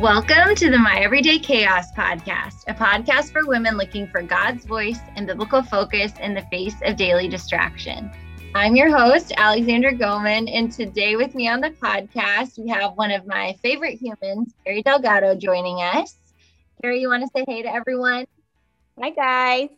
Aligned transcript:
Welcome 0.00 0.54
to 0.56 0.70
the 0.70 0.76
My 0.76 0.98
Everyday 0.98 1.38
Chaos 1.38 1.90
podcast, 1.92 2.64
a 2.68 2.74
podcast 2.74 3.32
for 3.32 3.46
women 3.46 3.78
looking 3.78 4.06
for 4.06 4.20
God's 4.20 4.66
voice 4.66 4.98
and 5.16 5.26
biblical 5.26 5.62
focus 5.62 6.12
in 6.20 6.34
the 6.34 6.42
face 6.50 6.74
of 6.84 6.96
daily 6.96 7.28
distraction. 7.28 8.10
I'm 8.54 8.76
your 8.76 8.94
host, 8.94 9.32
Alexandra 9.38 9.94
Goman, 9.94 10.48
and 10.48 10.70
today 10.70 11.16
with 11.16 11.34
me 11.34 11.48
on 11.48 11.62
the 11.62 11.70
podcast, 11.70 12.58
we 12.58 12.68
have 12.68 12.92
one 12.98 13.10
of 13.10 13.26
my 13.26 13.56
favorite 13.62 13.98
humans, 13.98 14.52
Carrie 14.66 14.82
Delgado, 14.82 15.34
joining 15.34 15.78
us. 15.78 16.14
Carrie, 16.82 17.00
you 17.00 17.08
want 17.08 17.22
to 17.22 17.30
say 17.34 17.46
hey 17.48 17.62
to 17.62 17.72
everyone? 17.72 18.26
Hi, 19.00 19.10
guys. 19.10 19.70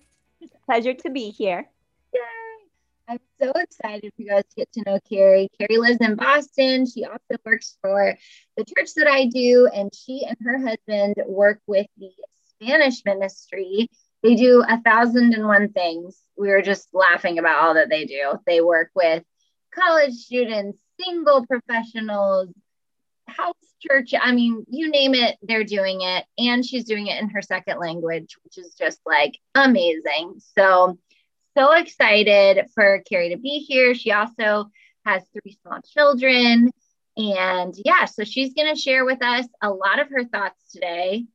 Pleasure 0.67 0.95
to 0.95 1.11
be 1.11 1.31
here. 1.31 1.69
I'm 3.09 3.21
so 3.41 3.53
excited 3.53 4.13
for 4.15 4.23
you 4.23 4.29
guys 4.29 4.45
to 4.45 4.55
get 4.55 4.73
to 4.73 4.83
know 4.85 4.99
Carrie. 5.09 5.49
Carrie 5.59 5.79
lives 5.79 6.01
in 6.03 6.15
Boston. 6.15 6.85
She 6.87 7.05
also 7.07 7.41
works 7.45 7.79
for 7.81 8.15
the 8.57 8.65
church 8.65 8.91
that 8.97 9.09
I 9.09 9.27
do, 9.27 9.67
and 9.73 9.91
she 9.95 10.27
and 10.29 10.37
her 10.45 10.59
husband 10.59 11.15
work 11.27 11.61
with 11.67 11.87
the 11.97 12.11
Spanish 12.51 13.03
ministry. 13.07 13.89
They 14.23 14.35
do 14.35 14.63
a 14.69 14.79
thousand 14.83 15.33
and 15.33 15.47
one 15.47 15.71
things. 15.71 16.21
We 16.37 16.49
were 16.49 16.61
just 16.61 16.89
laughing 16.93 17.39
about 17.39 17.65
all 17.65 17.75
that 17.75 17.89
they 17.89 18.05
do. 18.05 18.39
They 18.47 18.61
work 18.61 18.91
with 18.95 19.25
college 19.75 20.13
students, 20.13 20.79
single 21.01 21.47
professionals, 21.47 22.51
house 23.27 23.55
church. 23.81 24.13
I 24.21 24.33
mean, 24.33 24.67
you 24.69 24.91
name 24.91 25.15
it, 25.15 25.39
they're 25.41 25.65
doing 25.65 26.03
it. 26.03 26.25
And 26.37 26.65
she's 26.65 26.85
doing 26.85 27.07
it 27.07 27.23
in 27.23 27.31
her 27.31 27.43
second 27.43 27.79
language, 27.79 28.37
which 28.45 28.59
is 28.59 28.75
just 28.75 29.01
like 29.07 29.39
amazing. 29.55 30.41
So, 30.59 30.99
so 31.59 31.73
excited 31.73 32.67
for 32.73 33.03
Carrie 33.09 33.31
to 33.31 33.37
be 33.37 33.59
here. 33.59 33.93
She 33.93 34.13
also 34.13 34.71
has 35.05 35.25
three 35.33 35.59
small 35.61 35.81
children. 35.83 36.71
And 37.17 37.75
yeah, 37.85 38.05
so 38.05 38.23
she's 38.23 38.55
going 38.55 38.73
to 38.73 38.81
share 38.81 39.05
with 39.05 39.23
us 39.25 39.47
a 39.61 39.71
lot 39.71 39.99
of 39.99 40.09
her 40.11 40.25
thoughts 40.25 40.71
today. 40.71 41.27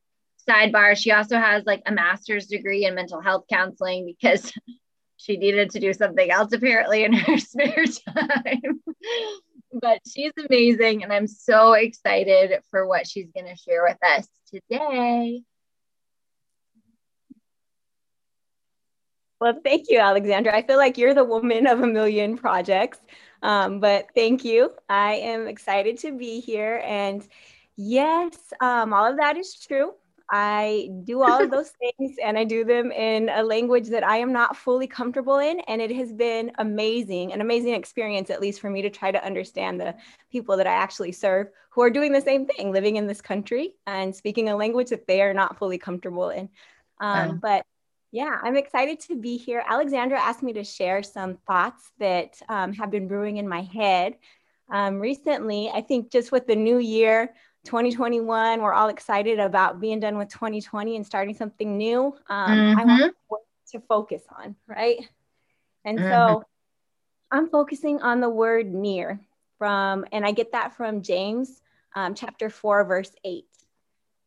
Sidebar, 0.48 0.96
she 0.96 1.10
also 1.10 1.36
has 1.36 1.64
like 1.66 1.82
a 1.84 1.92
master's 1.92 2.46
degree 2.46 2.86
in 2.86 2.94
mental 2.94 3.20
health 3.20 3.44
counseling 3.50 4.06
because 4.06 4.50
she 5.18 5.36
needed 5.36 5.70
to 5.70 5.80
do 5.80 5.92
something 5.92 6.30
else 6.30 6.52
apparently 6.52 7.04
in 7.04 7.12
her 7.12 7.36
spare 7.38 7.84
time. 7.84 8.80
but 9.72 9.98
she's 10.10 10.32
amazing. 10.48 11.02
And 11.02 11.12
I'm 11.12 11.26
so 11.26 11.74
excited 11.74 12.60
for 12.70 12.86
what 12.86 13.06
she's 13.06 13.30
going 13.34 13.46
to 13.46 13.56
share 13.56 13.82
with 13.82 13.98
us 14.02 14.26
today. 14.50 15.42
Well, 19.44 19.60
thank 19.62 19.90
you, 19.90 19.98
Alexandra. 19.98 20.56
I 20.56 20.62
feel 20.62 20.78
like 20.78 20.96
you're 20.96 21.12
the 21.12 21.22
woman 21.22 21.66
of 21.66 21.82
a 21.82 21.86
million 21.86 22.38
projects. 22.38 22.98
Um, 23.42 23.78
but 23.78 24.06
thank 24.14 24.42
you. 24.42 24.70
I 24.88 25.16
am 25.16 25.48
excited 25.48 25.98
to 25.98 26.16
be 26.16 26.40
here. 26.40 26.82
And 26.82 27.28
yes, 27.76 28.38
um, 28.62 28.94
all 28.94 29.04
of 29.04 29.18
that 29.18 29.36
is 29.36 29.54
true. 29.54 29.92
I 30.30 30.88
do 31.04 31.22
all 31.22 31.42
of 31.42 31.50
those 31.50 31.72
things 31.72 32.16
and 32.24 32.38
I 32.38 32.44
do 32.44 32.64
them 32.64 32.90
in 32.90 33.28
a 33.28 33.42
language 33.42 33.88
that 33.88 34.02
I 34.02 34.16
am 34.16 34.32
not 34.32 34.56
fully 34.56 34.86
comfortable 34.86 35.36
in. 35.40 35.60
And 35.68 35.82
it 35.82 35.94
has 35.94 36.10
been 36.10 36.50
amazing, 36.56 37.34
an 37.34 37.42
amazing 37.42 37.74
experience, 37.74 38.30
at 38.30 38.40
least 38.40 38.62
for 38.62 38.70
me 38.70 38.80
to 38.80 38.88
try 38.88 39.12
to 39.12 39.22
understand 39.22 39.78
the 39.78 39.94
people 40.32 40.56
that 40.56 40.66
I 40.66 40.72
actually 40.72 41.12
serve 41.12 41.48
who 41.68 41.82
are 41.82 41.90
doing 41.90 42.12
the 42.12 42.20
same 42.22 42.46
thing, 42.46 42.72
living 42.72 42.96
in 42.96 43.06
this 43.06 43.20
country 43.20 43.74
and 43.86 44.16
speaking 44.16 44.48
a 44.48 44.56
language 44.56 44.88
that 44.88 45.06
they 45.06 45.20
are 45.20 45.34
not 45.34 45.58
fully 45.58 45.76
comfortable 45.76 46.30
in. 46.30 46.48
Um, 46.98 47.40
But 47.42 47.66
yeah, 48.14 48.38
I'm 48.44 48.56
excited 48.56 49.00
to 49.08 49.16
be 49.16 49.36
here. 49.36 49.64
Alexandra 49.68 50.20
asked 50.20 50.44
me 50.44 50.52
to 50.52 50.62
share 50.62 51.02
some 51.02 51.34
thoughts 51.48 51.90
that 51.98 52.40
um, 52.48 52.72
have 52.74 52.88
been 52.88 53.08
brewing 53.08 53.38
in 53.38 53.48
my 53.48 53.62
head. 53.62 54.14
Um, 54.70 55.00
recently, 55.00 55.68
I 55.74 55.80
think 55.80 56.12
just 56.12 56.30
with 56.30 56.46
the 56.46 56.54
new 56.54 56.78
year, 56.78 57.34
2021, 57.64 58.62
we're 58.62 58.72
all 58.72 58.88
excited 58.88 59.40
about 59.40 59.80
being 59.80 59.98
done 59.98 60.16
with 60.16 60.28
2020 60.28 60.94
and 60.94 61.04
starting 61.04 61.34
something 61.34 61.76
new. 61.76 62.14
Um, 62.28 62.50
mm-hmm. 62.50 62.78
I 62.78 63.10
want 63.28 63.42
to 63.72 63.80
focus 63.80 64.22
on, 64.38 64.54
right? 64.68 64.98
And 65.84 65.98
mm-hmm. 65.98 66.08
so 66.08 66.44
I'm 67.32 67.48
focusing 67.48 68.00
on 68.00 68.20
the 68.20 68.30
word 68.30 68.72
near 68.72 69.18
from, 69.58 70.04
and 70.12 70.24
I 70.24 70.30
get 70.30 70.52
that 70.52 70.76
from 70.76 71.02
James 71.02 71.62
um, 71.96 72.14
chapter 72.14 72.48
4, 72.48 72.84
verse 72.84 73.10
8. 73.24 73.44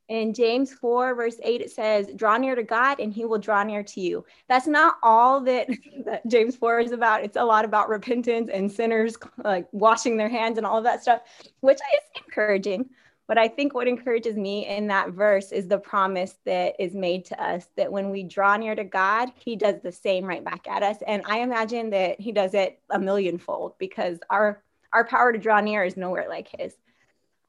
In 0.09 0.33
James 0.33 0.71
4, 0.73 1.15
verse 1.15 1.35
8, 1.43 1.61
it 1.61 1.71
says, 1.71 2.07
Draw 2.15 2.37
near 2.37 2.55
to 2.55 2.63
God 2.63 2.99
and 2.99 3.13
he 3.13 3.25
will 3.25 3.39
draw 3.39 3.63
near 3.63 3.83
to 3.83 3.99
you. 3.99 4.25
That's 4.47 4.67
not 4.67 4.95
all 5.03 5.41
that, 5.41 5.67
that 6.05 6.25
James 6.27 6.55
4 6.55 6.79
is 6.79 6.91
about. 6.91 7.23
It's 7.23 7.35
a 7.35 7.43
lot 7.43 7.65
about 7.65 7.89
repentance 7.89 8.49
and 8.51 8.71
sinners 8.71 9.17
like 9.43 9.67
washing 9.73 10.15
their 10.15 10.29
hands 10.29 10.57
and 10.57 10.65
all 10.65 10.77
of 10.77 10.85
that 10.85 11.01
stuff, 11.01 11.21
which 11.59 11.77
is 11.77 12.23
encouraging. 12.25 12.89
But 13.27 13.37
I 13.37 13.49
think 13.49 13.73
what 13.73 13.89
encourages 13.89 14.37
me 14.37 14.65
in 14.65 14.87
that 14.87 15.09
verse 15.09 15.51
is 15.51 15.67
the 15.67 15.77
promise 15.77 16.35
that 16.45 16.75
is 16.79 16.93
made 16.93 17.25
to 17.25 17.43
us 17.43 17.67
that 17.75 17.91
when 17.91 18.09
we 18.09 18.23
draw 18.23 18.55
near 18.55 18.73
to 18.73 18.85
God, 18.85 19.29
he 19.35 19.57
does 19.57 19.81
the 19.83 19.91
same 19.91 20.23
right 20.23 20.43
back 20.43 20.65
at 20.69 20.81
us. 20.81 20.97
And 21.05 21.21
I 21.25 21.39
imagine 21.39 21.89
that 21.89 22.21
he 22.21 22.31
does 22.31 22.53
it 22.53 22.79
a 22.89 22.97
millionfold 22.97 23.77
because 23.77 24.19
our 24.29 24.63
our 24.93 25.05
power 25.05 25.33
to 25.33 25.37
draw 25.37 25.59
near 25.59 25.83
is 25.83 25.97
nowhere 25.97 26.27
like 26.29 26.47
his. 26.57 26.73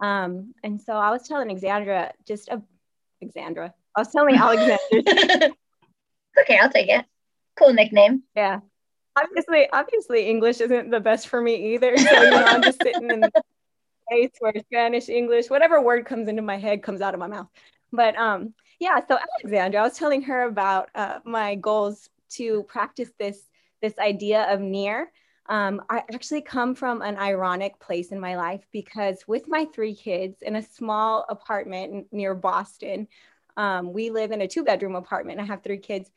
Um, 0.00 0.54
and 0.62 0.80
so 0.80 0.92
I 0.92 1.10
was 1.10 1.26
telling 1.26 1.50
Alexandra, 1.50 2.12
just 2.26 2.48
a 2.48 2.62
Alexandra. 3.22 3.74
I 3.96 4.00
was 4.00 4.12
telling 4.12 4.36
Alexandra. 4.36 4.78
okay, 6.40 6.58
I'll 6.58 6.70
take 6.70 6.88
it. 6.88 7.04
Cool 7.56 7.72
nickname. 7.72 8.22
Yeah. 8.36 8.60
Obviously, 9.16 9.68
obviously 9.72 10.28
English 10.28 10.60
isn't 10.60 10.90
the 10.90 11.00
best 11.00 11.28
for 11.28 11.40
me 11.40 11.74
either. 11.74 11.96
So 11.96 12.22
you 12.22 12.30
know, 12.30 12.44
I'm 12.44 12.62
just 12.62 12.80
sitting 12.80 13.10
in 13.10 13.20
the 13.20 13.32
place 14.08 14.30
where 14.38 14.52
Spanish, 14.60 15.08
English, 15.08 15.50
whatever 15.50 15.82
word 15.82 16.06
comes 16.06 16.28
into 16.28 16.42
my 16.42 16.56
head 16.56 16.82
comes 16.82 17.00
out 17.00 17.14
of 17.14 17.20
my 17.20 17.26
mouth. 17.26 17.48
But 17.92 18.16
um, 18.16 18.54
yeah, 18.78 19.00
so 19.06 19.18
Alexandra, 19.42 19.80
I 19.80 19.84
was 19.84 19.98
telling 19.98 20.22
her 20.22 20.44
about 20.44 20.90
uh, 20.94 21.18
my 21.24 21.56
goals 21.56 22.08
to 22.30 22.62
practice 22.64 23.10
this 23.18 23.40
this 23.80 23.98
idea 23.98 24.52
of 24.52 24.60
near 24.60 25.10
um, 25.48 25.82
I 25.88 26.02
actually 26.12 26.42
come 26.42 26.74
from 26.74 27.00
an 27.00 27.16
ironic 27.16 27.80
place 27.80 28.12
in 28.12 28.20
my 28.20 28.36
life 28.36 28.66
because 28.70 29.24
with 29.26 29.48
my 29.48 29.64
three 29.64 29.94
kids 29.94 30.42
in 30.42 30.56
a 30.56 30.62
small 30.62 31.24
apartment 31.28 32.06
near 32.12 32.34
Boston, 32.34 33.08
um, 33.56 33.92
we 33.92 34.10
live 34.10 34.30
in 34.30 34.42
a 34.42 34.48
two 34.48 34.62
bedroom 34.62 34.94
apartment. 34.94 35.40
I 35.40 35.44
have 35.44 35.62
three 35.62 35.78
kids. 35.78 36.10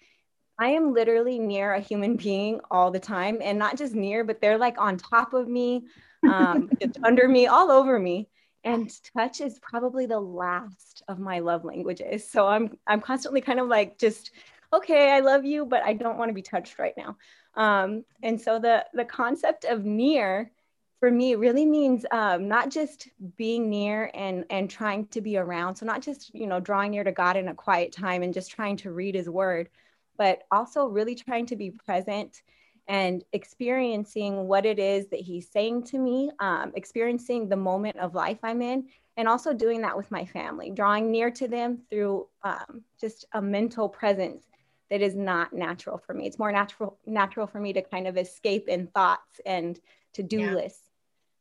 I 0.59 0.71
am 0.71 0.93
literally 0.93 1.39
near 1.39 1.73
a 1.73 1.79
human 1.79 2.17
being 2.17 2.59
all 2.69 2.91
the 2.91 2.99
time 2.99 3.39
and 3.41 3.57
not 3.57 3.77
just 3.77 3.95
near, 3.95 4.23
but 4.25 4.41
they're 4.41 4.57
like 4.57 4.79
on 4.79 4.97
top 4.97 5.33
of 5.33 5.47
me, 5.47 5.85
um, 6.27 6.69
under 7.03 7.27
me, 7.27 7.47
all 7.47 7.71
over 7.71 7.97
me. 7.97 8.27
And 8.63 8.91
touch 9.17 9.41
is 9.41 9.59
probably 9.59 10.05
the 10.05 10.19
last 10.19 11.01
of 11.07 11.19
my 11.19 11.39
love 11.39 11.65
languages. 11.65 12.29
So 12.29 12.47
I'm 12.47 12.77
I'm 12.85 13.01
constantly 13.01 13.41
kind 13.41 13.59
of 13.59 13.67
like 13.67 13.97
just 13.97 14.31
okay, 14.73 15.11
I 15.11 15.19
love 15.21 15.45
you, 15.45 15.65
but 15.65 15.83
I 15.83 15.93
don't 15.93 16.17
want 16.17 16.29
to 16.29 16.33
be 16.33 16.41
touched 16.41 16.79
right 16.79 16.93
now. 16.95 17.17
Um, 17.55 18.05
and 18.23 18.39
so 18.39 18.59
the 18.59 18.85
the 18.93 19.05
concept 19.05 19.65
of 19.65 19.85
near 19.85 20.51
for 20.99 21.11
me 21.11 21.35
really 21.35 21.65
means 21.65 22.05
um, 22.11 22.47
not 22.47 22.69
just 22.69 23.09
being 23.35 23.69
near 23.69 24.11
and 24.13 24.45
and 24.49 24.69
trying 24.69 25.07
to 25.07 25.21
be 25.21 25.37
around. 25.37 25.75
So 25.75 25.85
not 25.85 26.01
just 26.01 26.33
you 26.33 26.47
know 26.47 26.59
drawing 26.59 26.91
near 26.91 27.03
to 27.03 27.11
God 27.11 27.37
in 27.37 27.49
a 27.49 27.55
quiet 27.55 27.91
time 27.91 28.23
and 28.23 28.33
just 28.33 28.51
trying 28.51 28.77
to 28.77 28.91
read 28.91 29.15
His 29.15 29.29
Word, 29.29 29.69
but 30.17 30.43
also 30.51 30.85
really 30.85 31.15
trying 31.15 31.47
to 31.47 31.55
be 31.55 31.71
present 31.71 32.41
and 32.87 33.23
experiencing 33.31 34.47
what 34.47 34.65
it 34.65 34.79
is 34.79 35.07
that 35.09 35.19
He's 35.19 35.49
saying 35.49 35.83
to 35.85 35.97
me, 35.97 36.31
um, 36.39 36.71
experiencing 36.75 37.49
the 37.49 37.55
moment 37.55 37.97
of 37.97 38.15
life 38.15 38.39
I'm 38.43 38.61
in, 38.61 38.87
and 39.17 39.27
also 39.27 39.53
doing 39.53 39.81
that 39.81 39.97
with 39.97 40.09
my 40.11 40.25
family, 40.25 40.71
drawing 40.71 41.11
near 41.11 41.31
to 41.31 41.47
them 41.47 41.79
through 41.89 42.27
um, 42.43 42.83
just 42.99 43.25
a 43.33 43.41
mental 43.41 43.89
presence 43.89 44.45
that 44.91 45.01
is 45.01 45.15
not 45.15 45.53
natural 45.53 45.97
for 45.97 46.13
me. 46.13 46.27
It's 46.27 46.37
more 46.37 46.51
natural 46.51 46.99
natural 47.07 47.47
for 47.47 47.59
me 47.59 47.73
to 47.73 47.81
kind 47.81 48.07
of 48.07 48.17
escape 48.17 48.67
in 48.67 48.87
thoughts 48.87 49.39
and 49.45 49.79
to-do 50.13 50.41
yeah. 50.41 50.53
lists 50.53 50.89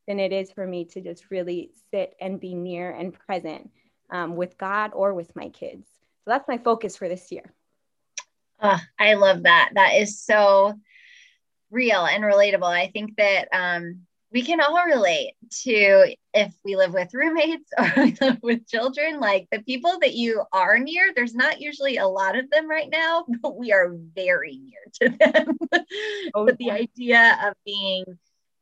than 0.06 0.20
it 0.20 0.32
is 0.32 0.50
for 0.52 0.66
me 0.66 0.84
to 0.86 1.00
just 1.00 1.30
really 1.30 1.72
sit 1.90 2.14
and 2.20 2.40
be 2.40 2.54
near 2.54 2.90
and 2.92 3.12
present 3.12 3.70
um, 4.10 4.36
with 4.36 4.56
God 4.56 4.92
or 4.94 5.12
with 5.12 5.34
my 5.36 5.48
kids. 5.48 5.86
So 6.24 6.30
that's 6.30 6.48
my 6.48 6.58
focus 6.58 6.96
for 6.96 7.08
this 7.08 7.30
year. 7.32 7.52
Oh, 8.62 8.78
I 8.98 9.14
love 9.14 9.42
that. 9.42 9.70
That 9.74 9.94
is 9.94 10.20
so 10.22 10.74
real 11.70 12.04
and 12.04 12.22
relatable. 12.22 12.64
I 12.64 12.88
think 12.88 13.16
that 13.16 13.48
um, 13.52 14.02
we 14.32 14.42
can 14.42 14.60
all 14.60 14.84
relate 14.84 15.34
to 15.64 16.14
if 16.32 16.54
we 16.64 16.76
live 16.76 16.92
with 16.92 17.12
roommates 17.12 17.68
or 17.78 17.92
we 17.96 18.16
live 18.20 18.38
with 18.42 18.68
children, 18.68 19.18
like 19.18 19.48
the 19.50 19.62
people 19.62 19.98
that 20.00 20.14
you 20.14 20.42
are 20.52 20.78
near, 20.78 21.12
there's 21.14 21.34
not 21.34 21.60
usually 21.60 21.96
a 21.96 22.06
lot 22.06 22.38
of 22.38 22.48
them 22.50 22.68
right 22.68 22.88
now, 22.90 23.24
but 23.42 23.56
we 23.56 23.72
are 23.72 23.92
very 24.14 24.58
near 24.58 25.10
to 25.10 25.16
them. 25.16 25.58
Oh, 26.34 26.46
but 26.46 26.58
the 26.58 26.70
idea 26.70 27.36
of 27.44 27.54
being 27.64 28.04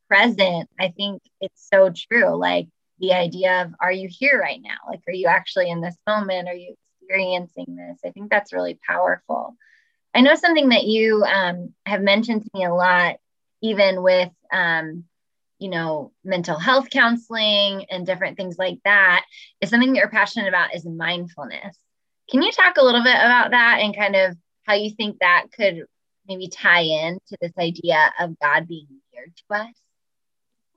present, 0.09 0.70
I 0.81 0.88
think 0.88 1.20
it's 1.41 1.69
so 1.69 1.93
true. 1.94 2.35
Like 2.35 2.69
the 2.99 3.12
idea 3.12 3.62
of, 3.62 3.75
are 3.81 3.93
you 3.93 4.09
here 4.11 4.41
right 4.41 4.61
now? 4.62 4.76
Like, 4.88 5.00
are 5.06 5.12
you 5.12 5.26
actually 5.26 5.69
in 5.71 5.82
this 5.82 5.97
moment? 6.06 6.49
Are 6.49 6.55
you 6.55 6.75
experiencing 7.00 7.76
this? 7.76 7.99
I 8.05 8.11
think 8.11 8.31
that's 8.31 8.55
really 8.55 8.79
powerful. 8.87 9.56
I 10.14 10.23
know 10.23 10.35
something 10.35 10.71
that 10.71 10.85
you 10.85 11.23
um, 11.25 11.75
have 11.85 12.00
mentioned 12.00 12.43
to 12.43 12.50
me 12.55 12.64
a 12.64 12.73
lot, 12.73 13.17
even 13.61 14.03
with 14.03 14.31
um, 14.50 15.05
you 15.58 15.69
know, 15.69 16.12
mental 16.25 16.58
health 16.58 16.88
counseling 16.90 17.84
and 17.90 18.06
different 18.06 18.37
things 18.37 18.56
like 18.58 18.78
that 18.84 19.25
is 19.60 19.70
something 19.70 19.93
that 19.93 19.99
you're 19.99 20.08
passionate 20.08 20.49
about 20.49 20.75
is 20.75 20.84
mindfulness. 20.84 21.76
Can 22.31 22.43
you 22.43 22.52
talk 22.52 22.76
a 22.76 22.84
little 22.84 23.02
bit 23.02 23.16
about 23.16 23.50
that 23.50 23.78
and 23.81 23.96
kind 23.96 24.14
of 24.14 24.37
how 24.64 24.75
you 24.75 24.90
think 24.90 25.19
that 25.20 25.46
could 25.52 25.84
maybe 26.26 26.49
tie 26.49 26.82
in 26.82 27.19
to 27.28 27.37
this 27.40 27.52
idea 27.58 28.12
of 28.20 28.38
God 28.38 28.69
being 28.69 28.87
near 29.14 29.26
to 29.26 29.55
us? 29.55 29.75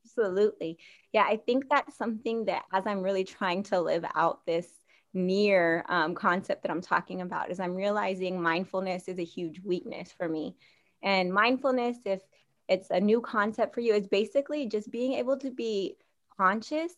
Absolutely. 0.05 0.77
Yeah, 1.13 1.25
I 1.27 1.37
think 1.37 1.65
that's 1.69 1.97
something 1.97 2.45
that 2.45 2.63
as 2.73 2.87
I'm 2.87 3.01
really 3.01 3.23
trying 3.23 3.63
to 3.63 3.81
live 3.81 4.05
out 4.15 4.45
this 4.45 4.67
near 5.13 5.85
um, 5.89 6.15
concept 6.15 6.63
that 6.63 6.71
I'm 6.71 6.81
talking 6.81 7.21
about, 7.21 7.51
is 7.51 7.59
I'm 7.59 7.75
realizing 7.75 8.41
mindfulness 8.41 9.07
is 9.07 9.19
a 9.19 9.25
huge 9.25 9.59
weakness 9.63 10.13
for 10.17 10.27
me. 10.27 10.55
And 11.03 11.33
mindfulness, 11.33 11.97
if 12.05 12.21
it's 12.71 12.89
a 12.89 12.99
new 12.99 13.21
concept 13.21 13.73
for 13.73 13.81
you, 13.81 13.93
is 13.93 14.07
basically 14.07 14.65
just 14.65 14.89
being 14.89 15.13
able 15.13 15.37
to 15.37 15.51
be 15.51 15.97
conscious 16.37 16.93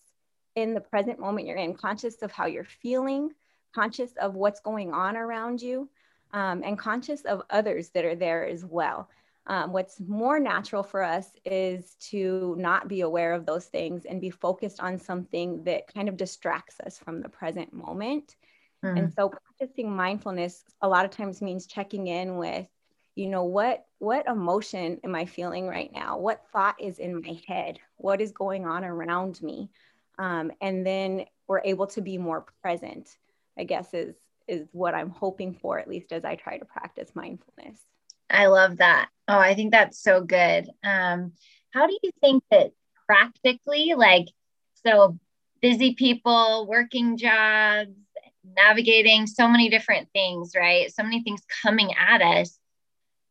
in 0.56 0.74
the 0.74 0.82
present 0.82 1.20
moment 1.20 1.48
you're 1.48 1.58
in, 1.58 1.74
conscious 1.74 2.22
of 2.22 2.32
how 2.32 2.46
you're 2.46 2.64
feeling, 2.64 3.32
conscious 3.74 4.12
of 4.22 4.36
what's 4.36 4.60
going 4.60 4.94
on 4.94 5.18
around 5.18 5.62
you, 5.62 5.90
um, 6.32 6.62
and 6.64 6.78
conscious 6.78 7.22
of 7.22 7.42
others 7.50 7.90
that 7.90 8.06
are 8.06 8.16
there 8.16 8.46
as 8.46 8.64
well. 8.64 9.10
Um, 9.48 9.74
what's 9.74 10.00
more 10.00 10.40
natural 10.40 10.84
for 10.84 11.04
us 11.04 11.28
is 11.44 11.96
to 12.12 12.56
not 12.58 12.88
be 12.88 13.02
aware 13.02 13.34
of 13.34 13.46
those 13.46 13.66
things 13.66 14.06
and 14.06 14.22
be 14.22 14.30
focused 14.30 14.80
on 14.80 14.98
something 14.98 15.64
that 15.66 15.94
kind 15.94 16.08
of 16.08 16.16
distracts 16.16 16.80
us 16.86 16.98
from 16.98 17.20
the 17.20 17.30
present 17.30 17.74
moment. 17.74 18.36
Mm. 18.86 19.00
And 19.00 19.14
so 19.14 19.30
practicing 19.30 19.94
mindfulness 19.94 20.64
a 20.82 20.88
lot 20.88 21.04
of 21.04 21.12
times 21.12 21.42
means 21.42 21.66
checking 21.66 22.08
in 22.08 22.38
with, 22.38 22.68
you 23.16 23.28
know, 23.28 23.44
what 23.44 23.86
what 24.00 24.28
emotion 24.28 25.00
am 25.04 25.16
I 25.16 25.26
feeling 25.26 25.68
right 25.68 25.92
now? 25.94 26.18
What 26.18 26.44
thought 26.52 26.82
is 26.82 27.00
in 27.00 27.22
my 27.22 27.40
head? 27.48 27.80
What 27.98 28.22
is 28.22 28.32
going 28.32 28.66
on 28.66 28.84
around 28.84 29.42
me? 29.42 29.70
Um, 30.18 30.52
and 30.62 30.86
then 30.86 31.26
we're 31.48 31.62
able 31.64 31.88
to 31.88 32.02
be 32.02 32.18
more 32.18 32.46
present, 32.62 33.10
I 33.58 33.64
guess 33.64 33.94
is 33.94 34.16
is 34.48 34.68
what 34.72 34.94
I'm 34.94 35.10
hoping 35.10 35.54
for, 35.54 35.80
at 35.80 35.88
least 35.88 36.12
as 36.12 36.26
I 36.26 36.36
try 36.36 36.58
to 36.58 36.66
practice 36.66 37.16
mindfulness. 37.16 37.80
I 38.30 38.48
love 38.48 38.78
that. 38.78 39.10
Oh, 39.28 39.40
I 39.40 39.54
think 39.54 39.72
that's 39.72 40.00
so 40.00 40.22
good. 40.22 40.70
Um, 40.84 41.34
how 41.72 41.88
do 41.88 41.98
you 42.04 42.12
think 42.20 42.44
that 42.52 42.72
practically, 43.06 43.94
like, 43.96 44.28
so 44.86 45.18
busy 45.62 45.94
people, 45.94 46.68
working 46.68 47.16
jobs, 47.16 47.92
navigating 48.44 49.28
so 49.28 49.48
many 49.48 49.70
different 49.70 50.10
things, 50.12 50.54
right? 50.56 50.94
So 50.94 51.04
many 51.04 51.24
things 51.24 51.42
coming 51.62 51.94
at 51.94 52.22
us. 52.22 52.60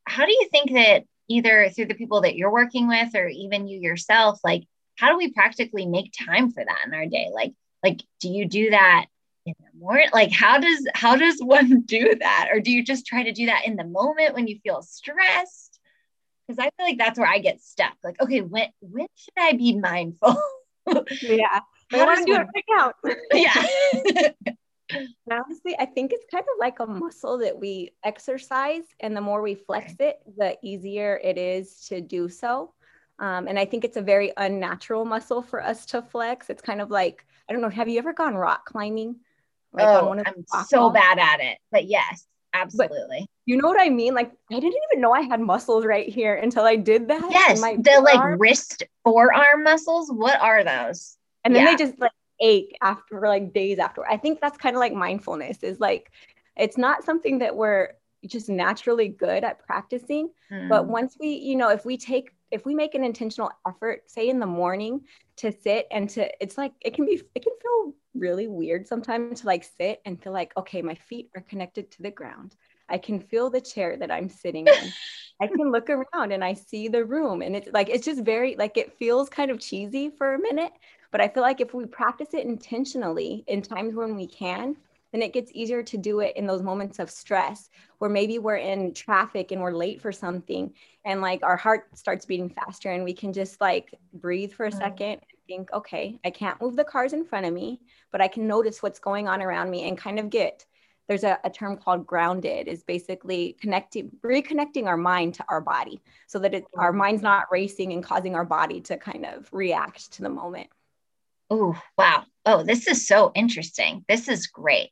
How 0.05 0.27
do 0.27 0.33
you 0.33 0.49
think 0.51 0.73
that 0.73 1.05
either 1.29 1.71
through 1.71 1.87
the 1.87 1.95
people 1.95 2.23
that 2.23 2.37
you're 2.37 2.53
working 2.53 2.89
with 2.89 3.15
or 3.15 3.29
even 3.29 3.69
you 3.69 3.79
yourself, 3.79 4.41
like, 4.45 4.65
how 4.97 5.11
do 5.11 5.17
we 5.17 5.33
practically 5.33 5.87
make 5.87 6.13
time 6.13 6.51
for 6.51 6.65
that 6.65 6.87
in 6.87 6.95
our 6.95 7.07
day? 7.07 7.29
Like, 7.33 7.53
like, 7.83 8.03
do 8.21 8.29
you 8.29 8.47
do 8.47 8.71
that 8.71 9.07
in 9.45 9.55
the 9.59 9.79
morning 9.79 10.09
like 10.13 10.31
how 10.31 10.59
does 10.59 10.87
how 10.95 11.17
does 11.17 11.39
one 11.41 11.81
do 11.83 12.15
that? 12.21 12.49
Or 12.53 12.61
do 12.61 12.71
you 12.71 12.85
just 12.85 13.07
try 13.07 13.25
to 13.25 13.33
do 13.33 13.47
that 13.47 13.67
in 13.67 13.77
the 13.77 13.85
moment 13.85 14.35
when 14.35 14.47
you 14.47 14.59
feel 14.63 14.83
stressed? 14.83 15.81
Because 16.47 16.59
i 16.59 16.71
feel 16.77 16.87
like 16.87 16.99
that's 16.99 17.19
where 17.19 17.29
i 17.29 17.39
get 17.39 17.61
stuck. 17.61 17.97
Like 18.05 18.21
okay 18.21 18.41
when 18.41 18.69
when 18.81 19.07
should 19.17 19.35
i 19.39 19.53
be 19.53 19.79
mindful? 19.79 20.37
Yeah. 21.23 21.61
I 21.93 22.05
want 22.05 22.19
to 22.19 22.25
do 22.25 22.35
it 22.35 22.47
right 22.55 22.65
now. 22.69 22.93
Yeah 23.35 24.53
honestly 25.31 25.77
i 25.79 25.87
think 25.87 26.13
it's 26.13 26.27
kind 26.31 26.45
of 26.45 26.59
like 26.59 26.81
a 26.81 26.87
muscle 26.87 27.39
that 27.39 27.59
we 27.59 27.91
exercise 28.05 28.85
and 29.01 29.17
the 29.17 29.21
more 29.21 29.43
we 29.43 29.55
flex 29.55 29.95
it 30.01 30.21
the 30.37 30.57
easier 30.63 31.21
it 31.23 31.39
is 31.39 31.87
to 31.87 32.01
do 32.01 32.29
so 32.29 32.73
um, 33.19 33.47
and 33.47 33.59
i 33.59 33.65
think 33.65 33.85
it's 33.85 33.97
a 33.97 34.03
very 34.03 34.33
unnatural 34.37 35.05
muscle 35.05 35.43
for 35.43 35.63
us 35.63 35.87
to 35.87 36.03
flex 36.03 36.51
it's 36.51 36.63
kind 36.63 36.81
of 36.81 36.91
like 36.91 37.25
i 37.49 37.53
don't 37.53 37.63
know 37.63 37.69
have 37.69 37.89
you 37.89 37.99
ever 37.99 38.13
gone 38.13 38.35
rock 38.35 38.65
climbing 38.67 39.17
like 39.73 39.87
oh, 39.87 40.13
I'm 40.13 40.45
so 40.67 40.91
bad 40.91 41.19
at 41.19 41.41
it. 41.41 41.59
But 41.71 41.87
yes, 41.87 42.27
absolutely. 42.53 43.21
But 43.21 43.29
you 43.47 43.57
know 43.57 43.69
what 43.69 43.81
I 43.81 43.89
mean? 43.89 44.15
Like 44.15 44.33
I 44.51 44.55
didn't 44.55 44.81
even 44.91 45.01
know 45.01 45.13
I 45.13 45.23
had 45.23 45.41
muscles 45.41 45.85
right 45.85 46.09
here 46.09 46.35
until 46.35 46.65
I 46.65 46.77
did 46.77 47.09
that. 47.09 47.27
Yes, 47.31 47.61
the 47.61 48.01
like 48.03 48.39
wrist 48.39 48.83
forearm 49.05 49.65
muscles. 49.65 50.11
What 50.11 50.41
are 50.41 50.63
those? 50.63 51.17
And 51.45 51.55
then 51.55 51.65
yeah. 51.65 51.71
they 51.73 51.85
just 51.85 51.99
like 51.99 52.13
ache 52.43 52.77
after 52.83 53.21
like 53.21 53.53
days 53.53 53.79
after. 53.79 54.07
I 54.07 54.19
think 54.19 54.41
that's 54.41 54.59
kind 54.59 54.77
of 54.77 54.81
like 54.81 54.93
mindfulness 54.93 55.63
is 55.63 55.81
like 55.81 56.11
it's 56.57 56.77
not 56.77 57.05
something 57.05 57.39
that 57.39 57.57
we're 57.57 57.93
just 58.27 58.49
naturally 58.49 59.09
good 59.09 59.43
at 59.45 59.65
practicing. 59.67 60.31
Mm. 60.51 60.69
But 60.69 60.87
once 60.87 61.17
we, 61.19 61.29
you 61.29 61.57
know, 61.57 61.71
if 61.71 61.87
we 61.87 61.97
take 61.97 62.33
if 62.51 62.67
we 62.67 62.75
make 62.75 62.95
an 62.95 63.03
intentional 63.03 63.51
effort, 63.67 64.03
say 64.11 64.29
in 64.29 64.39
the 64.39 64.47
morning, 64.47 65.01
to 65.37 65.51
sit 65.51 65.87
and 65.91 66.09
to 66.11 66.31
it's 66.43 66.59
like 66.59 66.73
it 66.81 66.95
can 66.95 67.07
be 67.07 67.21
it 67.35 67.43
can 67.43 67.53
feel 67.61 67.95
really 68.15 68.47
weird 68.47 68.87
sometimes 68.87 69.41
to 69.41 69.47
like 69.47 69.65
sit 69.65 70.01
and 70.05 70.23
feel 70.23 70.33
like 70.33 70.57
okay 70.57 70.83
my 70.83 70.95
feet 70.95 71.31
are 71.35 71.43
connected 71.43 71.91
to 71.91 72.03
the 72.03 72.11
ground 72.11 72.55
i 72.89 72.99
can 72.99 73.19
feel 73.19 73.49
the 73.49 73.61
chair 73.61 73.97
that 73.97 74.11
i'm 74.11 74.29
sitting 74.29 74.67
in 74.67 74.93
i 75.41 75.47
can 75.47 75.73
look 75.73 75.89
around 75.89 76.31
and 76.31 76.45
i 76.45 76.53
see 76.53 76.89
the 76.89 77.05
room 77.05 77.41
and 77.41 77.57
it's 77.57 77.69
like 77.73 77.89
it's 77.89 78.05
just 78.05 78.23
very 78.23 78.55
like 78.57 78.77
it 78.77 78.97
feels 78.99 79.29
kind 79.29 79.51
of 79.51 79.59
cheesy 79.59 80.11
for 80.11 80.35
a 80.35 80.39
minute 80.39 80.73
but 81.13 81.21
i 81.21 81.29
feel 81.29 81.43
like 81.43 81.61
if 81.61 81.73
we 81.73 81.87
practice 81.87 82.35
it 82.35 82.45
intentionally 82.45 83.45
in 83.47 83.63
times 83.63 83.95
when 83.95 84.17
we 84.17 84.27
can 84.27 84.77
then 85.13 85.23
it 85.23 85.35
gets 85.35 85.53
easier 85.55 85.83
to 85.83 85.99
do 85.99 86.21
it 86.21 86.35
in 86.37 86.47
those 86.47 86.63
moments 86.63 86.99
of 86.99 87.11
stress 87.11 87.71
where 87.99 88.11
maybe 88.11 88.39
we're 88.39 88.57
in 88.57 88.93
traffic 88.93 89.53
and 89.53 89.61
we're 89.61 89.73
late 89.73 90.01
for 90.01 90.11
something 90.11 90.73
and 91.05 91.21
like 91.21 91.43
our 91.43 91.57
heart 91.57 91.97
starts 91.97 92.27
beating 92.27 92.49
faster 92.49 92.91
and 92.91 93.05
we 93.05 93.13
can 93.13 93.33
just 93.33 93.61
like 93.61 93.95
breathe 94.15 94.53
for 94.53 94.67
a 94.67 94.71
mm. 94.71 94.79
second 94.79 95.13
and 95.13 95.39
think 95.47 95.73
okay 95.73 96.19
i 96.25 96.31
can't 96.31 96.61
move 96.61 96.77
the 96.77 96.85
cars 96.85 97.13
in 97.13 97.25
front 97.25 97.47
of 97.47 97.53
me 97.53 97.81
but 98.11 98.21
i 98.21 98.27
can 98.27 98.47
notice 98.47 98.83
what's 98.83 98.99
going 98.99 99.29
on 99.29 99.43
around 99.43 99.71
me 99.71 99.89
and 99.89 99.97
kind 99.99 100.19
of 100.19 100.31
get 100.31 100.65
there's 101.09 101.25
a, 101.25 101.39
a 101.45 101.51
term 101.51 101.77
called 101.77 102.07
grounded 102.07 102.69
is 102.69 102.85
basically 102.85 103.57
connecting 103.61 104.11
reconnecting 104.25 104.87
our 104.87 104.97
mind 104.97 105.35
to 105.35 105.45
our 105.49 105.61
body 105.61 106.01
so 106.27 106.39
that 106.39 106.55
it, 106.55 106.65
our 106.77 106.93
mm. 106.93 106.97
mind's 106.97 107.23
not 107.23 107.47
racing 107.51 107.93
and 107.93 108.03
causing 108.03 108.35
our 108.35 108.45
body 108.45 108.81
to 108.81 108.97
kind 108.97 109.27
of 109.27 109.49
react 109.53 110.13
to 110.13 110.23
the 110.23 110.29
moment 110.29 110.69
Oh, 111.55 111.79
wow. 111.99 112.25
Oh, 112.47 112.63
this 112.63 112.87
is 112.87 113.07
so 113.07 113.31
interesting. 113.35 114.07
This 114.09 114.27
is 114.27 114.47
great. 114.47 114.89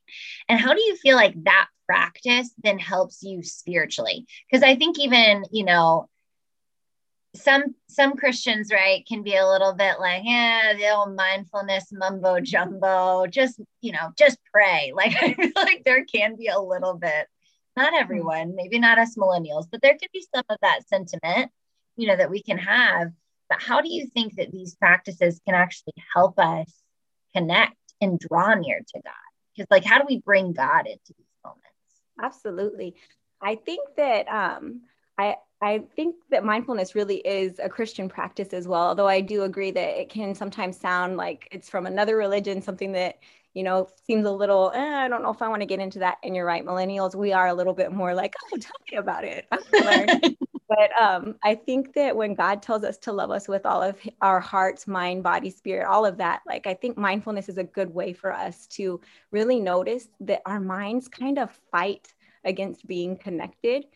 And 0.46 0.60
how 0.60 0.74
do 0.74 0.82
you 0.82 0.94
feel 0.96 1.16
like 1.16 1.32
that 1.44 1.68
practice 1.88 2.52
then 2.62 2.78
helps 2.78 3.22
you 3.22 3.42
spiritually? 3.42 4.26
Because 4.46 4.62
I 4.62 4.76
think 4.76 4.98
even, 4.98 5.44
you 5.50 5.64
know, 5.64 6.10
some 7.34 7.74
some 7.88 8.12
Christians, 8.14 8.70
right, 8.70 9.06
can 9.08 9.22
be 9.22 9.36
a 9.36 9.48
little 9.48 9.72
bit 9.72 10.00
like, 10.00 10.23
yeah, 10.26 10.75
the 10.76 10.90
old 10.90 11.16
mindfulness 11.16 11.87
mumbo 11.92 12.40
jumbo, 12.40 13.26
just, 13.26 13.58
you 13.80 13.92
know, 13.92 14.12
just 14.18 14.37
pray. 14.52 14.92
Like 15.00 15.14
I 15.16 15.32
feel 15.32 15.52
like 15.56 15.82
there 15.85 16.04
can 16.04 16.37
be 16.37 16.49
a 16.49 16.61
little 16.61 16.94
bit, 16.94 17.26
not 17.75 17.94
hmm. 17.94 18.00
everyone, 18.00 18.54
maybe 18.54 18.78
not 18.78 18.99
us 18.99 19.16
millennials, 19.16 19.66
but 19.70 19.80
there 19.80 19.96
can 19.96 20.11
be 20.12 20.26
some 20.35 20.44
of 20.50 20.58
that 20.61 20.87
sentiment, 20.88 21.50
you 21.96 22.06
know, 22.06 22.16
that 22.16 22.30
we 22.30 22.42
can 22.42 22.58
have 22.58 23.12
but 23.50 23.61
how 23.61 23.83
do 23.83 23.92
you 23.92 24.07
think 24.07 24.37
that 24.37 24.52
these 24.52 24.76
practices 24.76 25.40
can 25.45 25.57
actually 25.57 25.92
help 26.14 26.38
us 26.38 26.73
connect 27.35 27.76
and 28.00 28.19
draw 28.19 28.54
near 28.54 28.78
to 28.78 29.00
God? 29.02 29.12
Because, 29.54 29.66
like, 29.71 29.85
how 29.85 29.99
do 29.99 30.07
we 30.09 30.21
bring 30.21 30.52
God 30.52 30.87
into 30.87 31.12
these 31.19 31.26
moments? 31.45 31.66
Absolutely. 32.23 32.95
I 33.42 33.57
think 33.57 33.80
that 33.97 34.28
um, 34.28 34.83
I 35.19 35.37
I 35.61 35.83
think 35.97 36.16
that 36.30 36.45
mindfulness 36.45 36.95
really 36.95 37.16
is 37.16 37.59
a 37.59 37.69
Christian 37.69 38.09
practice 38.09 38.54
as 38.54 38.69
well. 38.69 38.88
Although 38.88 39.09
I 39.09 39.21
do 39.21 39.42
agree 39.42 39.73
that 39.73 40.00
it 40.00 40.09
can 40.09 40.35
sometimes 40.35 40.78
sound 40.78 41.16
like 41.16 41.49
it's 41.50 41.69
from 41.69 41.87
another 41.87 42.16
religion, 42.16 42.62
something 42.62 42.92
that 42.92 43.19
you 43.52 43.64
know 43.64 43.88
seems 44.07 44.26
a 44.26 44.30
little. 44.30 44.71
Eh, 44.73 44.78
I 44.78 45.09
don't 45.09 45.23
know 45.23 45.30
if 45.30 45.42
I 45.42 45.49
want 45.49 45.62
to 45.62 45.66
get 45.66 45.80
into 45.80 45.99
that. 45.99 46.19
And 46.23 46.37
you're 46.37 46.47
right, 46.47 46.64
millennials, 46.64 47.16
we 47.16 47.33
are 47.33 47.49
a 47.49 47.54
little 47.54 47.75
bit 47.75 47.90
more 47.90 48.14
like, 48.14 48.35
oh, 48.52 48.57
tell 48.59 48.73
me 48.90 48.99
about 48.99 49.25
it. 49.25 49.47
but 50.70 50.98
um, 51.00 51.34
I 51.42 51.56
think 51.56 51.94
that 51.94 52.14
when 52.14 52.34
God 52.34 52.62
tells 52.62 52.84
us 52.84 52.96
to 52.98 53.12
love 53.12 53.32
us 53.32 53.48
with 53.48 53.66
all 53.66 53.82
of 53.82 53.98
our 54.22 54.38
hearts, 54.38 54.86
mind, 54.86 55.24
body, 55.24 55.50
spirit, 55.50 55.88
all 55.88 56.06
of 56.06 56.16
that, 56.18 56.42
like 56.46 56.68
I 56.68 56.74
think 56.74 56.96
mindfulness 56.96 57.48
is 57.48 57.58
a 57.58 57.64
good 57.64 57.92
way 57.92 58.12
for 58.12 58.32
us 58.32 58.68
to 58.68 59.00
really 59.32 59.58
notice 59.58 60.06
that 60.20 60.42
our 60.46 60.60
minds 60.60 61.08
kind 61.08 61.40
of 61.40 61.50
fight 61.72 62.14
against 62.44 62.86
being 62.86 63.16
connected. 63.16 63.86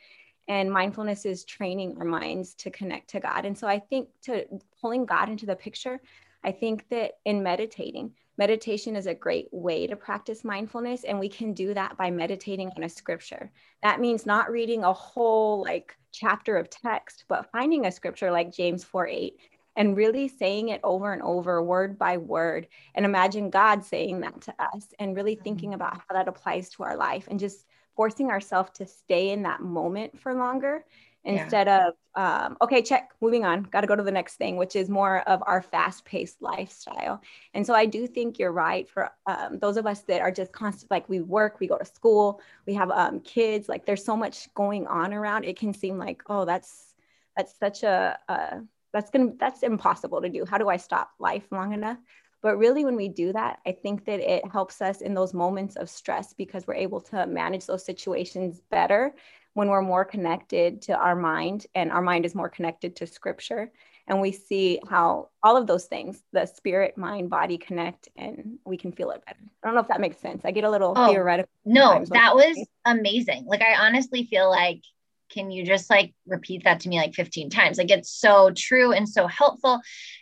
And 0.49 0.69
mindfulness 0.69 1.25
is 1.25 1.45
training 1.45 1.97
our 2.01 2.05
minds 2.05 2.55
to 2.57 2.73
connect 2.73 3.09
to 3.11 3.21
God. 3.21 3.45
And 3.45 3.57
so 3.57 3.69
I 3.69 3.79
think 3.79 4.09
to 4.23 4.45
pulling 4.81 5.07
God 5.07 5.29
into 5.29 5.47
the 5.47 5.55
picture, 5.55 6.01
I 6.43 6.51
think 6.51 6.89
that 6.91 7.13
in 7.25 7.45
meditating, 7.45 8.11
meditation 8.37 8.97
is 8.97 9.07
a 9.07 9.15
great 9.15 9.49
way 9.53 9.87
to 9.87 9.97
practice 9.97 10.45
mindfulness. 10.45 11.05
And 11.05 11.19
we 11.19 11.29
can 11.29 11.53
do 11.53 11.75
that 11.75 11.97
by 11.97 12.11
meditating 12.11 12.71
on 12.77 12.85
a 12.85 12.89
scripture. 12.89 13.51
That 13.83 14.01
means 14.01 14.27
not 14.27 14.51
reading 14.51 14.85
a 14.85 14.93
whole 14.93 15.63
like 15.63 15.97
chapter 16.13 16.57
of 16.57 16.71
text, 16.71 17.25
but 17.29 17.51
finding 17.53 17.87
a 17.87 17.93
scripture 17.93 18.31
like 18.31 18.53
James 18.53 18.85
4 18.85 19.07
8 19.07 19.37
and 19.77 19.97
really 19.97 20.29
saying 20.29 20.69
it 20.69 20.81
over 20.85 21.13
and 21.13 21.23
over, 21.23 21.63
word 21.63 21.99
by 21.99 22.17
word, 22.17 22.69
and 22.95 23.05
imagine 23.05 23.51
God 23.51 23.85
saying 23.85 24.21
that 24.21 24.41
to 24.43 24.55
us 24.61 24.87
and 24.99 25.17
really 25.17 25.35
thinking 25.35 25.71
mm-hmm. 25.71 25.77
about 25.77 26.01
how 26.09 26.15
that 26.15 26.29
applies 26.29 26.71
to 26.71 26.85
our 26.85 26.97
life 26.97 27.27
and 27.29 27.41
just 27.41 27.67
forcing 27.97 28.31
ourselves 28.31 28.71
to 28.75 28.87
stay 28.87 29.31
in 29.31 29.43
that 29.43 29.61
moment 29.61 30.19
for 30.19 30.35
longer 30.35 30.85
instead 31.25 31.67
yeah. 31.67 31.89
of 31.89 31.95
um, 32.17 32.57
okay 32.61 32.83
check 32.83 33.11
moving 33.21 33.45
on 33.45 33.63
got 33.63 33.81
to 33.81 33.87
go 33.87 33.97
to 33.97 34.03
the 34.03 34.11
next 34.11 34.37
thing 34.37 34.57
which 34.57 34.77
is 34.77 34.89
more 34.89 35.21
of 35.29 35.43
our 35.47 35.63
fast-paced 35.63 36.41
lifestyle. 36.43 37.21
And 37.55 37.67
so 37.67 37.75
i 37.75 37.87
do 37.87 38.07
think 38.07 38.39
you're 38.39 38.53
right 38.53 38.89
for 38.89 39.11
um, 39.27 39.59
those 39.59 39.77
of 39.77 39.87
us 39.87 40.03
that 40.03 40.21
are 40.21 40.31
just 40.31 40.53
constant 40.53 40.91
like 40.91 41.09
we 41.09 41.21
work 41.21 41.61
we 41.61 41.67
go 41.67 41.79
to 41.79 41.85
school 41.85 42.41
we 42.67 42.75
have 42.75 42.91
um, 42.91 43.21
kids 43.21 43.69
like 43.69 43.87
there's 43.87 44.05
so 44.05 44.17
much 44.17 44.53
going 44.55 44.87
on 44.87 45.13
around 45.13 45.45
it 45.45 45.59
can 45.59 45.73
seem 45.73 45.99
like 45.99 46.23
oh 46.29 46.45
that's 46.45 46.95
that's 47.37 47.59
such 47.59 47.83
a, 47.83 48.19
a 48.29 48.61
that's 48.93 49.11
gonna 49.11 49.33
that's 49.41 49.65
impossible 49.65 50.23
to 50.23 50.29
do. 50.29 50.45
How 50.45 50.59
do 50.59 50.69
i 50.69 50.77
stop 50.77 51.11
life 51.19 51.47
long 51.51 51.73
enough? 51.73 51.99
But 52.43 52.59
really 52.59 52.85
when 52.85 52.95
we 52.95 53.09
do 53.09 53.33
that 53.33 53.61
i 53.67 53.73
think 53.73 54.05
that 54.05 54.21
it 54.21 54.47
helps 54.47 54.83
us 54.83 55.01
in 55.01 55.15
those 55.15 55.33
moments 55.33 55.77
of 55.77 55.89
stress 55.89 56.35
because 56.35 56.67
we're 56.67 56.75
able 56.75 57.01
to 57.01 57.27
manage 57.27 57.65
those 57.65 57.87
situations 57.87 58.61
better 58.71 59.15
when 59.55 59.69
we're 59.69 59.83
more 59.83 60.05
connected 60.05 60.83
to 60.83 60.93
our 60.93 61.17
mind 61.17 61.67
and 61.75 61.91
our 61.91 62.03
mind 62.03 62.27
is 62.27 62.35
more 62.35 62.49
connected 62.49 62.97
to 62.97 63.07
scripture. 63.07 63.73
And 64.07 64.21
we 64.21 64.33
see 64.33 64.81
how 64.87 65.31
all 65.43 65.57
of 65.57 65.67
those 65.67 65.87
things 65.87 66.23
the 66.33 66.45
spirit 66.45 66.99
mind 66.99 67.31
body 67.31 67.57
connect 67.57 68.09
and 68.17 68.59
we 68.67 68.77
can 68.77 68.93
feel 68.93 69.11
it 69.13 69.25
better. 69.25 69.39
I 69.63 69.67
don't 69.67 69.75
know 69.75 69.81
if 69.81 69.89
that 69.89 70.01
makes 70.01 70.19
sense. 70.19 70.43
I 70.45 70.51
get 70.51 70.65
a 70.65 70.71
little 70.71 70.93
oh, 70.95 71.09
theoretical 71.09 71.51
no 71.65 72.05
that 72.11 72.35
was 72.35 72.67
amazing. 72.85 73.47
Like 73.47 73.63
i 73.63 73.87
honestly 73.87 74.25
feel 74.25 74.51
like 74.51 74.83
can 75.31 75.51
you 75.51 75.65
just 75.65 75.89
like 75.89 76.13
repeat 76.27 76.65
that 76.65 76.81
to 76.81 76.89
me 76.89 76.99
like 76.99 77.15
15 77.15 77.49
times? 77.49 77.79
Like 77.79 77.91
it's 77.91 78.11
so 78.11 78.51
true 78.55 78.93
and 78.93 79.09
so 79.09 79.27
helpful. 79.27 79.81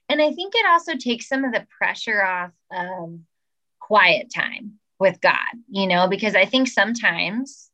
And 0.08 0.22
i 0.22 0.32
think 0.32 0.54
it 0.54 0.66
also 0.70 0.94
takes 0.94 1.26
some 1.26 1.44
of 1.44 1.52
the 1.52 1.66
pressure 1.76 2.22
off 2.22 2.52
of 2.70 3.18
quiet 3.80 4.32
time 4.32 4.74
with 5.00 5.20
god 5.20 5.36
you 5.68 5.88
know 5.88 6.06
because 6.06 6.36
i 6.36 6.44
think 6.44 6.68
sometimes 6.68 7.71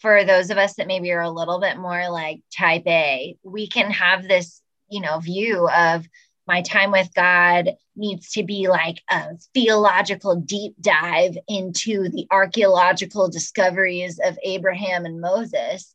for 0.00 0.24
those 0.24 0.50
of 0.50 0.58
us 0.58 0.74
that 0.74 0.86
maybe 0.86 1.12
are 1.12 1.20
a 1.20 1.30
little 1.30 1.60
bit 1.60 1.76
more 1.76 2.10
like 2.10 2.40
type 2.56 2.86
A, 2.86 3.36
we 3.42 3.68
can 3.68 3.90
have 3.90 4.26
this, 4.26 4.62
you 4.88 5.00
know, 5.00 5.20
view 5.20 5.68
of 5.68 6.06
my 6.46 6.62
time 6.62 6.90
with 6.90 7.12
God 7.14 7.70
needs 7.94 8.30
to 8.32 8.42
be 8.42 8.66
like 8.68 9.02
a 9.10 9.36
theological 9.54 10.36
deep 10.36 10.74
dive 10.80 11.36
into 11.46 12.08
the 12.08 12.26
archaeological 12.30 13.28
discoveries 13.28 14.18
of 14.24 14.38
Abraham 14.42 15.04
and 15.04 15.20
Moses, 15.20 15.94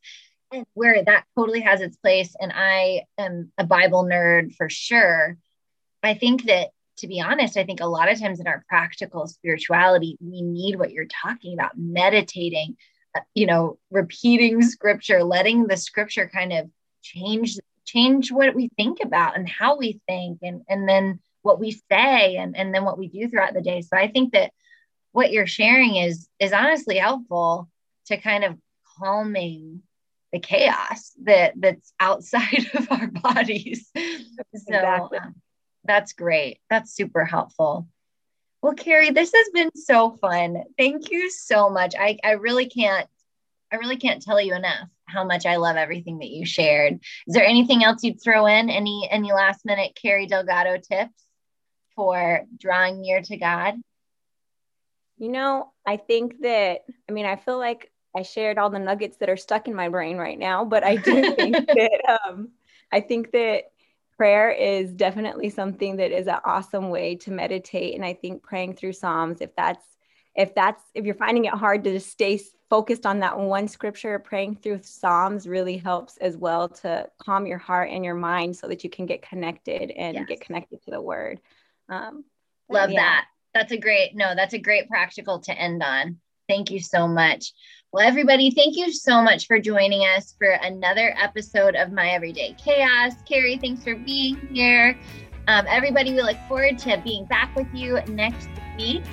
and 0.54 0.66
where 0.76 1.04
that 1.04 1.26
totally 1.36 1.62
has 1.62 1.82
its 1.82 1.98
place. 1.98 2.36
And 2.40 2.54
I 2.56 3.02
am 3.18 3.52
a 3.58 3.66
Bible 3.66 4.06
nerd 4.06 4.56
for 4.56 4.70
sure. 4.70 5.38
I 6.04 6.14
think 6.14 6.46
that, 6.46 6.70
to 7.00 7.08
be 7.08 7.20
honest, 7.20 7.58
I 7.58 7.66
think 7.66 7.82
a 7.82 7.88
lot 7.88 8.10
of 8.10 8.20
times 8.20 8.40
in 8.40 8.48
our 8.48 8.64
practical 8.70 9.28
spirituality, 9.28 10.16
we 10.22 10.42
need 10.42 10.78
what 10.78 10.92
you're 10.92 11.08
talking 11.24 11.54
about 11.54 11.78
meditating 11.78 12.78
you 13.34 13.46
know 13.46 13.78
repeating 13.92 14.62
scripture 14.62 15.24
letting 15.24 15.68
the 15.68 15.78
scripture 15.78 16.30
kind 16.34 16.54
of 16.54 16.70
change 17.02 17.58
change 17.86 18.32
what 18.32 18.56
we 18.56 18.70
think 18.76 19.00
about 19.04 19.38
and 19.38 19.48
how 19.48 19.78
we 19.78 20.00
think 20.08 20.40
and 20.42 20.62
and 20.68 20.88
then 20.88 21.20
what 21.44 21.60
we 21.60 21.72
say 21.92 22.36
and 22.38 22.58
and 22.58 22.74
then 22.74 22.84
what 22.84 22.98
we 22.98 23.08
do 23.08 23.30
throughout 23.30 23.54
the 23.54 23.62
day. 23.62 23.82
So 23.82 23.96
i 23.96 24.08
think 24.08 24.34
that 24.34 24.52
what 25.12 25.32
you're 25.32 25.48
sharing 25.48 25.96
is 25.96 26.28
is 26.40 26.52
honestly 26.52 26.98
helpful 26.98 27.70
to 28.08 28.18
kind 28.18 28.44
of 28.44 28.58
calming 28.98 29.82
the 30.34 30.40
chaos 30.40 31.14
that 31.24 31.54
that's 31.56 31.94
outside 32.00 32.70
of 32.74 32.92
our 32.92 33.08
bodies. 33.08 33.90
So 33.96 34.02
exactly. 34.54 35.20
um, 35.20 35.36
that's 35.86 36.14
great. 36.14 36.60
That's 36.70 36.94
super 36.94 37.24
helpful 37.24 37.88
well, 38.66 38.74
Carrie, 38.74 39.12
this 39.12 39.32
has 39.32 39.50
been 39.54 39.70
so 39.76 40.18
fun. 40.20 40.64
Thank 40.76 41.12
you 41.12 41.30
so 41.30 41.70
much. 41.70 41.94
I, 41.96 42.18
I 42.24 42.32
really 42.32 42.68
can't, 42.68 43.08
I 43.72 43.76
really 43.76 43.98
can't 43.98 44.24
tell 44.24 44.42
you 44.42 44.56
enough 44.56 44.90
how 45.06 45.24
much 45.24 45.46
I 45.46 45.58
love 45.58 45.76
everything 45.76 46.18
that 46.18 46.32
you 46.32 46.48
shared. 46.48 46.94
Is 47.28 47.36
there 47.36 47.46
anything 47.46 47.84
else 47.84 48.04
you'd 48.04 48.20
throw 48.20 48.48
in? 48.48 48.72
Any 48.72 49.08
any 49.12 49.32
last 49.34 49.66
minute 49.66 49.96
Carrie 50.02 50.26
Delgado 50.26 50.78
tips 50.78 51.14
for 51.96 52.42
drawing 52.60 53.02
near 53.02 53.22
to 53.22 53.38
God? 53.38 53.76
You 55.20 55.30
know, 55.30 55.72
I 55.86 55.98
think 55.98 56.42
that 56.42 56.86
I 57.08 57.12
mean, 57.12 57.28
I 57.28 57.36
feel 57.36 57.60
like 57.60 57.92
I 58.18 58.24
shared 58.24 58.58
all 58.58 58.72
the 58.72 58.80
nuggets 58.80 59.18
that 59.18 59.30
are 59.30 59.38
stuck 59.38 59.68
in 59.68 59.76
my 59.76 59.90
brain 59.90 60.18
right 60.18 60.40
now, 60.40 60.66
but 60.66 60.84
I 60.84 60.96
do 60.96 61.36
think 61.36 61.56
that 61.68 62.20
um, 62.28 62.50
I 62.92 63.02
think 63.02 63.32
that 63.34 63.66
prayer 64.18 64.50
is 64.50 64.94
definitely 64.94 65.50
something 65.50 65.98
that 65.98 66.12
is 66.12 66.28
an 66.28 66.40
awesome 66.46 66.90
way 66.90 67.16
to 67.16 67.32
meditate 67.32 67.96
and 67.96 68.06
i 68.06 68.14
think 68.14 68.42
praying 68.44 68.74
through 68.74 68.94
psalms 68.94 69.42
if 69.42 69.56
that's 69.56 69.86
if 70.36 70.54
that's 70.54 70.84
if 70.94 71.06
you're 71.06 71.16
finding 71.16 71.46
it 71.46 71.54
hard 71.54 71.84
to 71.84 71.94
just 71.94 72.10
stay 72.10 72.40
focused 72.70 73.06
on 73.06 73.20
that 73.20 73.38
one 73.38 73.68
scripture 73.68 74.18
praying 74.20 74.56
through 74.56 74.80
psalms 74.82 75.48
really 75.48 75.78
helps 75.78 76.18
as 76.18 76.36
well 76.36 76.68
to 76.68 77.08
calm 77.20 77.46
your 77.46 77.58
heart 77.58 77.90
and 77.90 78.04
your 78.04 78.16
mind 78.16 78.56
so 78.56 78.68
that 78.68 78.84
you 78.84 78.90
can 78.90 79.06
get 79.06 79.22
connected 79.22 79.92
and 79.92 80.16
yes. 80.16 80.26
get 80.28 80.42
connected 80.42 80.82
to 80.82 80.92
the 80.92 81.02
word 81.02 81.40
um, 81.90 82.24
love 82.70 82.90
yeah. 82.90 83.02
that 83.02 83.26
that's 83.54 83.72
a 83.72 83.78
great 83.78 84.16
no 84.16 84.34
that's 84.36 84.54
a 84.54 84.60
great 84.60 84.88
practical 84.88 85.40
to 85.40 85.58
end 85.58 85.84
on 85.84 86.18
thank 86.48 86.72
you 86.72 86.80
so 86.80 87.08
much 87.08 87.54
well, 87.96 88.06
everybody, 88.06 88.52
thank 88.52 88.76
you 88.76 88.92
so 88.92 89.22
much 89.22 89.48
for 89.48 89.58
joining 89.58 90.02
us 90.02 90.36
for 90.38 90.50
another 90.50 91.16
episode 91.18 91.78
of 91.78 91.94
My 91.94 92.10
Everyday 92.10 92.54
Chaos. 92.62 93.14
Carrie, 93.26 93.58
thanks 93.58 93.86
for 93.86 93.96
being 93.96 94.36
here. 94.52 95.00
Um, 95.48 95.66
everybody, 95.70 96.12
we 96.12 96.22
look 96.22 96.36
forward 96.50 96.78
to 96.80 97.00
being 97.06 97.24
back 97.24 97.56
with 97.56 97.68
you 97.74 98.02
next 98.10 98.50
week. 98.78 99.06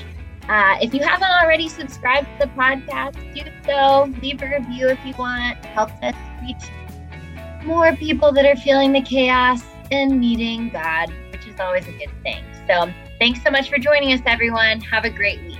Uh, 0.49 0.79
if 0.83 0.93
you 0.93 1.01
haven't 1.01 1.31
already 1.31 1.69
subscribed 1.69 2.27
to 2.41 2.49
the 2.49 2.53
podcast, 2.55 3.15
do 3.33 3.49
so. 3.65 4.13
Leave 4.21 4.43
a 4.43 4.59
review 4.59 4.89
if 4.89 4.99
you 5.07 5.15
want. 5.17 5.59
It 5.59 5.67
helps 5.67 5.93
us 6.03 6.17
reach 6.43 7.65
more 7.65 7.95
people 7.95 8.33
that 8.33 8.45
are 8.45 8.57
feeling 8.57 8.93
the 8.93 9.03
chaos 9.03 9.63
and 9.93 10.21
needing 10.21 10.71
God, 10.71 11.13
which 11.31 11.47
is 11.47 11.61
always 11.61 11.87
a 11.87 11.93
good 11.93 12.11
thing. 12.25 12.43
So, 12.67 12.93
thanks 13.21 13.45
so 13.45 13.51
much 13.53 13.71
for 13.71 13.79
joining 13.79 14.13
us, 14.13 14.21
everyone. 14.27 14.81
Have 14.81 15.05
a 15.05 15.11
great 15.11 15.41
week. 15.43 15.52